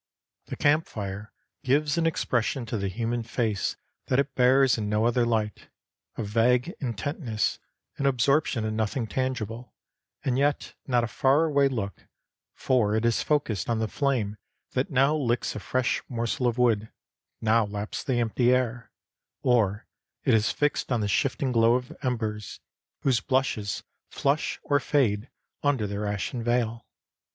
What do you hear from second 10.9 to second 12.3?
a far away look,